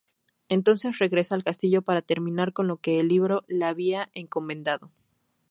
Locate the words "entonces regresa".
0.49-1.35